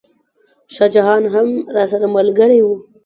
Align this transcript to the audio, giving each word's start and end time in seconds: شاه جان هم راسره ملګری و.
شاه 0.73 0.89
جان 0.93 1.23
هم 1.33 1.49
راسره 1.75 2.07
ملګری 2.15 2.59
و. 2.63 2.67